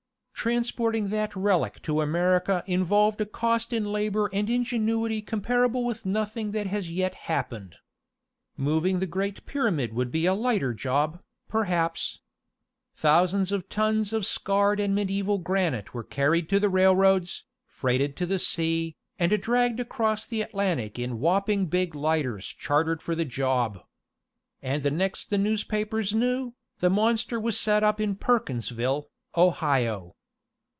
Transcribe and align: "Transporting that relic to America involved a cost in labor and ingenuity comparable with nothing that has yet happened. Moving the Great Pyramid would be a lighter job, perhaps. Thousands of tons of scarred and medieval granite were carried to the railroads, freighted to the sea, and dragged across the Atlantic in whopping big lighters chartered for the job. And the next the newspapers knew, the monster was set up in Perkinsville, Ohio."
"Transporting 0.41 1.09
that 1.09 1.35
relic 1.35 1.83
to 1.83 2.01
America 2.01 2.63
involved 2.65 3.21
a 3.21 3.27
cost 3.27 3.71
in 3.71 3.85
labor 3.85 4.27
and 4.33 4.49
ingenuity 4.49 5.21
comparable 5.21 5.85
with 5.85 6.03
nothing 6.03 6.49
that 6.49 6.65
has 6.65 6.89
yet 6.91 7.13
happened. 7.13 7.75
Moving 8.57 8.97
the 8.97 9.05
Great 9.05 9.45
Pyramid 9.45 9.93
would 9.93 10.09
be 10.09 10.25
a 10.25 10.33
lighter 10.33 10.73
job, 10.73 11.21
perhaps. 11.47 12.21
Thousands 12.95 13.51
of 13.51 13.69
tons 13.69 14.13
of 14.13 14.25
scarred 14.25 14.79
and 14.79 14.95
medieval 14.95 15.37
granite 15.37 15.93
were 15.93 16.03
carried 16.03 16.49
to 16.49 16.59
the 16.59 16.69
railroads, 16.69 17.43
freighted 17.67 18.15
to 18.17 18.25
the 18.25 18.39
sea, 18.39 18.95
and 19.19 19.39
dragged 19.43 19.79
across 19.79 20.25
the 20.25 20.41
Atlantic 20.41 20.97
in 20.97 21.19
whopping 21.19 21.67
big 21.67 21.93
lighters 21.93 22.47
chartered 22.47 22.99
for 22.99 23.13
the 23.13 23.25
job. 23.25 23.77
And 24.59 24.81
the 24.81 24.89
next 24.89 25.29
the 25.29 25.37
newspapers 25.37 26.15
knew, 26.15 26.55
the 26.79 26.89
monster 26.89 27.39
was 27.39 27.59
set 27.59 27.83
up 27.83 28.01
in 28.01 28.15
Perkinsville, 28.15 29.07
Ohio." 29.37 30.15